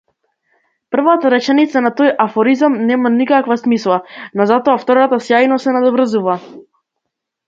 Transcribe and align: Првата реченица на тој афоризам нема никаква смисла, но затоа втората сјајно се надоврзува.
Првата 0.95 1.31
реченица 1.33 1.83
на 1.87 1.91
тој 1.99 2.09
афоризам 2.25 2.77
нема 2.87 3.11
никаква 3.17 3.57
смисла, 3.63 3.99
но 4.41 4.47
затоа 4.53 4.79
втората 4.85 5.21
сјајно 5.27 5.61
се 5.67 5.75
надоврзува. 5.77 6.35